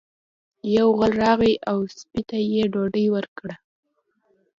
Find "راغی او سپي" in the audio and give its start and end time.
1.23-2.21